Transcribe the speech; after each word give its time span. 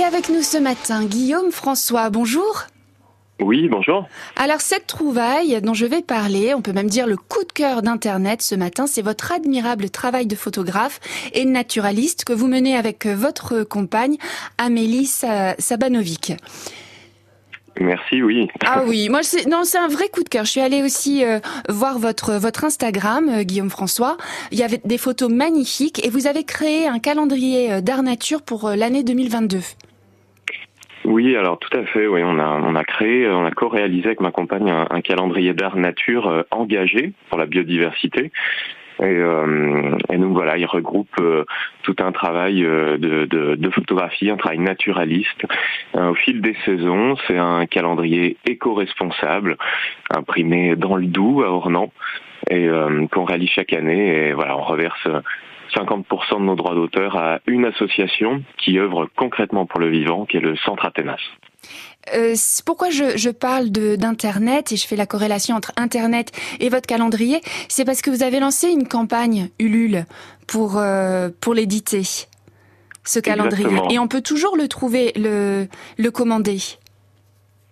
Et 0.00 0.04
avec 0.04 0.30
nous 0.30 0.40
ce 0.40 0.56
matin, 0.56 1.04
Guillaume 1.04 1.50
François, 1.50 2.08
bonjour. 2.08 2.64
Oui, 3.38 3.68
bonjour. 3.68 4.08
Alors 4.34 4.62
cette 4.62 4.86
trouvaille 4.86 5.60
dont 5.60 5.74
je 5.74 5.84
vais 5.84 6.00
parler, 6.00 6.54
on 6.54 6.62
peut 6.62 6.72
même 6.72 6.88
dire 6.88 7.06
le 7.06 7.18
coup 7.18 7.44
de 7.44 7.52
cœur 7.52 7.82
d'Internet 7.82 8.40
ce 8.40 8.54
matin, 8.54 8.86
c'est 8.86 9.02
votre 9.02 9.30
admirable 9.30 9.90
travail 9.90 10.26
de 10.26 10.36
photographe 10.36 11.00
et 11.34 11.44
naturaliste 11.44 12.24
que 12.24 12.32
vous 12.32 12.46
menez 12.46 12.76
avec 12.76 13.04
votre 13.04 13.62
compagne 13.62 14.16
Amélie 14.56 15.04
Sabanovic. 15.04 16.32
Merci, 17.78 18.22
oui. 18.22 18.48
Ah 18.64 18.84
oui, 18.86 19.10
moi 19.10 19.22
c'est 19.22 19.46
non, 19.46 19.64
c'est 19.64 19.78
un 19.78 19.88
vrai 19.88 20.08
coup 20.08 20.22
de 20.22 20.30
cœur. 20.30 20.46
Je 20.46 20.50
suis 20.50 20.60
allée 20.60 20.82
aussi 20.82 21.24
euh, 21.24 21.40
voir 21.68 21.98
votre 21.98 22.34
votre 22.34 22.64
Instagram, 22.64 23.28
euh, 23.28 23.42
Guillaume 23.42 23.70
François. 23.70 24.16
Il 24.50 24.58
y 24.58 24.62
avait 24.62 24.80
des 24.82 24.98
photos 24.98 25.30
magnifiques 25.30 26.02
et 26.06 26.08
vous 26.08 26.26
avez 26.26 26.44
créé 26.44 26.86
un 26.86 27.00
calendrier 27.00 27.70
euh, 27.70 27.80
d'art 27.82 28.02
nature 28.02 28.40
pour 28.40 28.70
l'année 28.70 29.02
2022. 29.02 29.60
Oui, 31.04 31.34
alors 31.36 31.58
tout 31.58 31.76
à 31.76 31.84
fait. 31.84 32.06
Oui, 32.06 32.20
on 32.22 32.38
a 32.38 32.60
on 32.62 32.74
a 32.74 32.84
créé, 32.84 33.28
on 33.28 33.44
a 33.44 33.50
co-réalisé 33.50 34.06
avec 34.06 34.20
ma 34.20 34.30
compagne 34.30 34.70
un, 34.70 35.00
calendrier 35.00 35.54
d'art 35.54 35.76
nature 35.76 36.44
engagé 36.50 37.12
pour 37.28 37.38
la 37.38 37.46
biodiversité. 37.46 38.30
Et, 39.00 39.04
euh, 39.06 39.96
donc 40.10 40.32
voilà, 40.32 40.58
il 40.58 40.66
regroupe 40.66 41.14
euh, 41.20 41.44
tout 41.82 41.96
un 42.00 42.12
travail 42.12 42.64
euh, 42.64 42.98
de, 42.98 43.70
photographie, 43.70 44.28
un 44.28 44.36
travail 44.36 44.58
naturaliste 44.58 45.46
au 45.94 46.14
fil 46.14 46.42
des 46.42 46.54
saisons. 46.66 47.16
C'est 47.26 47.38
un 47.38 47.64
calendrier 47.66 48.36
éco-responsable, 48.44 49.56
imprimé 50.10 50.76
dans 50.76 50.96
le 50.96 51.06
Doubs 51.06 51.42
à 51.42 51.50
Ornans, 51.50 51.92
et 52.50 52.68
qu'on 53.10 53.24
réalise 53.24 53.50
chaque 53.50 53.72
année. 53.72 54.28
Et 54.28 54.32
voilà, 54.32 54.56
on 54.56 54.62
reverse 54.62 55.08
50% 55.74 56.40
de 56.40 56.44
nos 56.44 56.56
droits 56.56 56.74
d'auteur 56.74 57.16
à 57.16 57.40
une 57.46 57.64
association 57.64 58.42
qui 58.58 58.78
œuvre 58.78 59.08
concrètement 59.16 59.66
pour 59.66 59.80
le 59.80 59.88
vivant, 59.90 60.26
qui 60.26 60.36
est 60.36 60.40
le 60.40 60.56
Centre 60.56 60.84
Athénas. 60.84 61.20
Euh, 62.14 62.34
pourquoi 62.64 62.90
je, 62.90 63.16
je 63.16 63.30
parle 63.30 63.70
d'Internet 63.70 64.72
et 64.72 64.76
je 64.76 64.86
fais 64.86 64.96
la 64.96 65.06
corrélation 65.06 65.54
entre 65.54 65.72
Internet 65.76 66.32
et 66.58 66.68
votre 66.68 66.86
calendrier 66.86 67.40
C'est 67.68 67.84
parce 67.84 68.00
que 68.00 68.10
vous 68.10 68.22
avez 68.22 68.40
lancé 68.40 68.68
une 68.68 68.88
campagne 68.88 69.50
Ulule 69.58 70.06
pour, 70.46 70.78
euh, 70.78 71.28
pour 71.40 71.54
l'éditer, 71.54 72.02
ce 73.04 73.20
calendrier. 73.20 73.78
Et 73.90 73.98
on 73.98 74.08
peut 74.08 74.22
toujours 74.22 74.56
le 74.56 74.66
trouver, 74.68 75.12
le, 75.16 75.66
le 75.98 76.10
commander. 76.10 76.58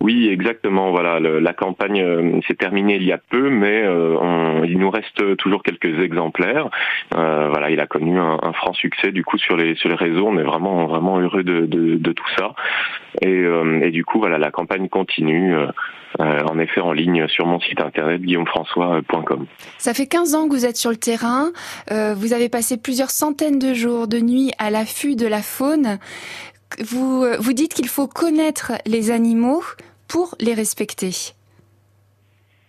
Oui, 0.00 0.28
exactement. 0.30 0.90
Voilà, 0.90 1.20
la 1.20 1.52
campagne 1.52 2.00
euh, 2.00 2.40
s'est 2.48 2.54
terminée 2.54 2.96
il 2.96 3.04
y 3.04 3.12
a 3.12 3.18
peu, 3.18 3.50
mais 3.50 3.82
euh, 3.84 4.64
il 4.64 4.78
nous 4.78 4.90
reste 4.90 5.36
toujours 5.36 5.62
quelques 5.62 6.00
exemplaires. 6.00 6.70
Euh, 7.14 7.48
voilà, 7.50 7.70
il 7.70 7.80
a 7.80 7.86
connu 7.86 8.18
un, 8.18 8.52
franc 8.54 8.72
succès 8.72 9.12
du 9.12 9.24
coup 9.24 9.38
sur 9.38 9.56
les 9.56 9.74
sur 9.74 9.88
les 9.90 9.94
réseaux. 9.94 10.26
On 10.26 10.38
est 10.38 10.42
vraiment 10.42 10.86
vraiment 10.86 11.18
heureux 11.18 11.44
de, 11.44 11.66
de, 11.66 12.12
tout 12.12 12.28
ça. 12.38 12.54
Et, 13.22 13.44
et, 13.82 13.90
du 13.90 14.04
coup, 14.04 14.18
voilà, 14.18 14.38
la 14.38 14.50
campagne 14.50 14.88
continue. 14.88 15.54
en 16.18 16.58
effet, 16.58 16.80
en 16.80 16.92
ligne 16.92 17.28
sur 17.28 17.46
mon 17.46 17.60
site 17.60 17.80
internet 17.80 18.22
guillaumefrançois.com. 18.22 19.46
Ça 19.78 19.94
fait 19.94 20.06
15 20.06 20.34
ans 20.34 20.48
que 20.48 20.52
vous 20.52 20.66
êtes 20.66 20.76
sur 20.76 20.90
le 20.90 20.96
terrain. 20.96 21.50
vous 21.90 22.32
avez 22.32 22.48
passé 22.48 22.76
plusieurs 22.76 23.10
centaines 23.10 23.58
de 23.58 23.74
jours 23.74 24.08
de 24.08 24.18
nuit 24.18 24.50
à 24.58 24.70
l'affût 24.70 25.14
de 25.14 25.26
la 25.26 25.42
faune. 25.42 25.98
Vous, 26.80 27.24
vous 27.38 27.52
dites 27.52 27.74
qu'il 27.74 27.88
faut 27.88 28.06
connaître 28.06 28.72
les 28.86 29.10
animaux 29.10 29.62
pour 30.10 30.34
les 30.40 30.54
respecter 30.54 31.12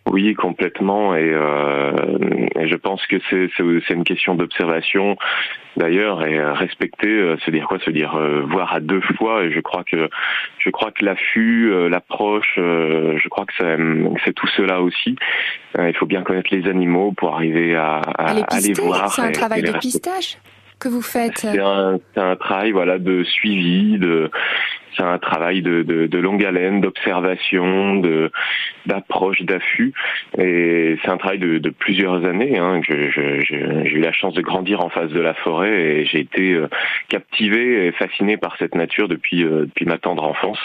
oui, 0.08 0.34
complètement. 0.34 1.16
Et, 1.16 1.32
euh, 1.32 1.92
je 2.66 2.76
pense 2.76 3.06
que 3.06 3.18
c'est 3.30 3.94
une 3.94 4.04
question 4.04 4.34
d'observation. 4.34 5.16
D'ailleurs, 5.78 6.26
et 6.26 6.40
euh, 6.40 6.54
respecter, 6.54 7.08
euh, 7.08 7.38
se 7.46 7.52
dire 7.52 7.68
quoi? 7.68 7.78
Se 7.80 7.92
dire 7.92 8.20
voir 8.48 8.74
à 8.74 8.80
deux 8.80 9.00
fois. 9.00 9.44
Et 9.44 9.52
je 9.52 9.60
crois 9.60 9.84
que 9.84 10.10
je 10.58 10.70
crois 10.72 10.92
que 10.92 11.06
l'affût, 11.06 11.72
l'approche, 11.88 12.54
je 12.58 13.30
crois 13.30 13.46
que 13.46 13.54
c'est 14.26 14.34
tout 14.34 14.48
cela 14.58 14.82
aussi. 14.82 15.16
il 15.78 15.96
faut 15.96 16.08
bien 16.08 16.24
connaître 16.24 16.54
les 16.54 16.68
animaux 16.68 17.14
pour 17.16 17.36
arriver 17.36 17.76
à, 17.76 18.00
à, 18.00 18.34
les, 18.60 18.74
voir. 18.74 19.14
C'est 19.14 19.22
un 19.22 19.32
travail 19.32 19.62
de 19.62 19.72
pistage 19.78 20.40
que 20.80 20.90
vous 20.90 21.02
faites. 21.02 21.38
C'est 21.38 21.60
un, 21.60 22.00
un, 22.18 22.36
travail 22.36 22.72
voilà 22.72 22.98
de 22.98 23.24
suivi, 23.24 23.98
de 24.00 24.30
c'est 24.96 25.04
un 25.04 25.18
travail 25.20 25.62
de, 25.62 25.84
de, 25.84 26.08
de 26.08 26.18
longue 26.18 26.44
haleine, 26.44 26.82
d'observation, 26.82 28.02
d'approche, 28.86 29.42
d'affût, 29.42 29.94
et 30.38 30.98
c'est 31.02 31.10
un 31.12 31.18
travail 31.18 31.40
de, 31.40 31.58
de 31.58 31.70
plusieurs 31.70 32.26
années. 32.26 32.58
Hein. 32.58 32.82
J'ai 32.88 33.96
eu 33.96 34.00
la 34.00 34.12
chance 34.12 34.34
de 34.34 34.42
grandir 34.42 34.82
en 34.82 34.90
face 34.90 35.12
de 35.12 35.20
la 35.20 35.34
forêt 35.34 35.72
et 35.72 36.06
j'ai 36.06 36.20
été 36.20 36.54
euh, 36.54 36.68
captivé 37.10 37.88
et 37.88 37.92
fasciné 37.92 38.38
par 38.38 38.58
cette 38.58 38.76
nature 38.76 39.08
depuis 39.08 39.44
euh, 39.44 39.66
depuis 39.66 39.86
ma 39.86 39.98
tendre 39.98 40.24
enfance. 40.24 40.60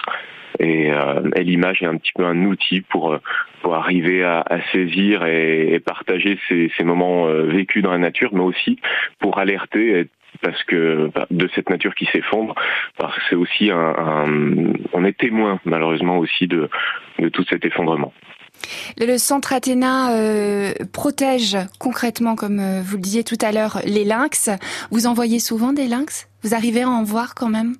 Et, 0.58 0.91
euh, 0.91 1.28
et 1.34 1.44
l'image 1.44 1.82
est 1.82 1.87
un 1.87 1.97
petit 1.97 2.12
peu 2.14 2.25
un 2.25 2.44
outil 2.47 2.81
pour 2.81 3.19
pour 3.62 3.75
arriver 3.75 4.25
à, 4.25 4.43
à 4.48 4.60
saisir 4.72 5.26
et, 5.26 5.75
et, 5.75 5.81
partager 5.81 6.38
ces, 6.48 6.70
ces 6.76 6.84
moments 6.84 7.26
vécus 7.26 7.82
dans 7.82 7.91
la 7.91 7.98
nature, 7.98 8.31
mais 8.32 8.41
aussi 8.41 8.78
pour 9.19 9.38
alerter, 9.38 10.06
parce 10.42 10.62
que 10.64 11.10
bah, 11.14 11.26
de 11.31 11.48
cette 11.54 11.70
nature 11.70 11.94
qui 11.94 12.06
s'effondre, 12.06 12.54
parce 12.98 13.14
que 13.14 13.20
c'est 13.28 13.37
aussi 13.37 13.70
un, 13.70 14.26
on 14.92 15.04
est 15.04 15.16
témoin 15.16 15.60
malheureusement 15.64 16.19
aussi 16.19 16.47
de, 16.47 16.69
de 17.19 17.28
tout 17.28 17.44
cet 17.48 17.64
effondrement. 17.64 18.12
Le 18.98 19.19
centre 19.19 19.53
Athéna 19.53 20.12
euh, 20.12 20.72
protège 20.92 21.56
concrètement, 21.78 22.34
comme 22.34 22.59
euh, 22.59 22.81
vous 22.82 22.97
le 22.97 23.03
disiez 23.03 23.25
tout 23.25 23.38
à 23.41 23.53
l'heure, 23.53 23.81
les 23.84 24.04
lynx. 24.04 24.50
Vous 24.91 25.06
en 25.06 25.14
voyez 25.14 25.38
souvent 25.38 25.72
des 25.72 25.87
lynx? 25.87 26.28
Vous 26.43 26.54
arrivez 26.54 26.82
à 26.82 26.88
en 26.88 27.03
voir 27.03 27.34
quand 27.34 27.48
même? 27.48 27.75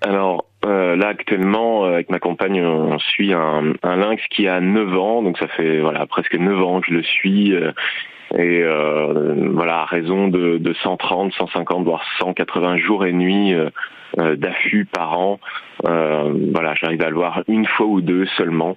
Alors, 0.00 0.46
euh, 0.64 0.96
là 0.96 1.08
actuellement, 1.08 1.84
avec 1.84 2.10
ma 2.10 2.18
compagne, 2.18 2.62
on 2.62 2.98
suit 2.98 3.32
un, 3.32 3.72
un, 3.82 3.96
lynx 3.96 4.22
qui 4.30 4.48
a 4.48 4.60
9 4.60 4.98
ans, 4.98 5.22
donc 5.22 5.38
ça 5.38 5.48
fait 5.48 5.80
voilà 5.80 6.06
presque 6.06 6.34
9 6.34 6.62
ans 6.62 6.80
que 6.80 6.86
je 6.88 6.94
le 6.94 7.02
suis. 7.02 7.54
Et 8.34 8.62
euh, 8.62 9.50
voilà, 9.52 9.80
à 9.80 9.84
raison 9.84 10.28
de, 10.28 10.58
de 10.58 10.74
130, 10.82 11.32
150, 11.32 11.84
voire 11.84 12.04
180 12.18 12.78
jours 12.78 13.06
et 13.06 13.12
nuits 13.12 13.54
euh, 13.54 13.70
euh, 14.18 14.36
d'affût 14.36 14.84
par 14.84 15.18
an, 15.18 15.38
voilà, 15.82 16.74
j'arrive 16.74 17.02
à 17.02 17.10
le 17.10 17.16
voir 17.16 17.42
une 17.48 17.66
fois 17.66 17.86
ou 17.86 18.00
deux 18.00 18.26
seulement. 18.36 18.76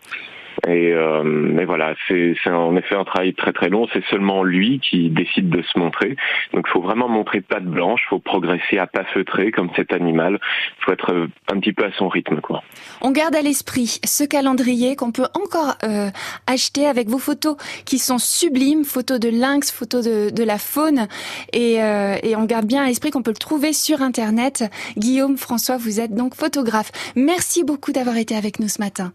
Et, 0.67 0.93
euh, 0.93 1.65
voilà, 1.65 1.93
c'est 2.07 2.35
en 2.47 2.75
effet 2.75 2.95
un 2.95 3.03
travail 3.03 3.33
très 3.33 3.53
très 3.53 3.69
long. 3.69 3.87
C'est 3.93 4.03
seulement 4.05 4.43
lui 4.43 4.79
qui 4.79 5.09
décide 5.09 5.49
de 5.49 5.61
se 5.61 5.77
montrer. 5.77 6.15
Donc 6.53 6.65
il 6.67 6.71
faut 6.71 6.81
vraiment 6.81 7.07
montrer 7.07 7.41
patte 7.41 7.65
blanche. 7.65 8.01
Il 8.05 8.09
faut 8.09 8.19
progresser 8.19 8.77
à 8.77 8.87
pas 8.87 9.03
feutrer 9.13 9.51
comme 9.51 9.69
cet 9.75 9.93
animal. 9.93 10.39
Il 10.79 10.83
faut 10.83 10.91
être 10.91 11.27
un 11.51 11.59
petit 11.59 11.73
peu 11.73 11.85
à 11.85 11.91
son 11.91 12.07
rythme, 12.07 12.41
quoi. 12.41 12.63
On 13.01 13.11
garde 13.11 13.35
à 13.35 13.41
l'esprit 13.41 13.99
ce 14.03 14.23
calendrier 14.23 14.95
qu'on 14.95 15.11
peut 15.11 15.27
encore 15.35 15.75
euh, 15.83 16.09
acheter 16.47 16.87
avec 16.87 17.07
vos 17.07 17.19
photos 17.19 17.55
qui 17.85 17.99
sont 17.99 18.17
sublimes, 18.17 18.83
photos 18.83 19.19
de 19.19 19.29
lynx, 19.29 19.71
photos 19.71 20.05
de, 20.05 20.29
de 20.29 20.43
la 20.43 20.57
faune, 20.57 21.07
et, 21.53 21.81
euh, 21.81 22.15
et 22.23 22.35
on 22.35 22.45
garde 22.45 22.65
bien 22.65 22.83
à 22.83 22.87
l'esprit 22.87 23.11
qu'on 23.11 23.23
peut 23.23 23.31
le 23.31 23.37
trouver 23.37 23.73
sur 23.73 24.01
internet. 24.01 24.63
Guillaume 24.97 25.37
François, 25.37 25.77
vous 25.77 25.99
êtes 25.99 26.13
donc 26.13 26.35
photographe. 26.35 26.91
Merci 27.15 27.63
beaucoup 27.63 27.91
d'avoir 27.91 28.17
été 28.17 28.35
avec 28.35 28.59
nous 28.59 28.67
ce 28.67 28.81
matin. 28.81 29.13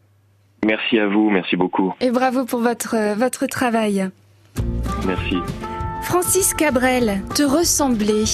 Merci 0.64 0.98
à 0.98 1.06
vous, 1.06 1.30
merci 1.30 1.56
beaucoup. 1.56 1.94
Et 2.00 2.10
bravo 2.10 2.44
pour 2.44 2.60
votre, 2.60 2.96
euh, 2.96 3.14
votre 3.14 3.46
travail. 3.46 4.08
Merci. 5.06 5.36
Francis 6.02 6.54
Cabrel, 6.54 7.22
te 7.34 7.42
ressembler, 7.42 8.24